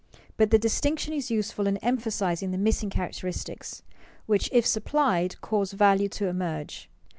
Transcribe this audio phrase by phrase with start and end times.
[0.35, 3.83] But the distinction is useful in emphasizing the missing characteristics,
[4.25, 6.89] which if supplied, cause value to emerge.